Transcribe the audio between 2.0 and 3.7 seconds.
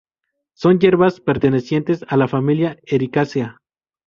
a la familia Ericaceae.